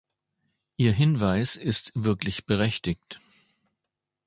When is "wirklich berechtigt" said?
1.93-3.19